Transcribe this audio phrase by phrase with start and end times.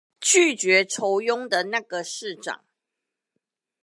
[0.19, 2.65] 拒絕酬庸的那個市長